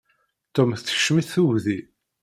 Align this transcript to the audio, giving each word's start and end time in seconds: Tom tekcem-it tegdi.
Tom 0.55 0.69
tekcem-it 0.85 1.29
tegdi. 1.33 1.79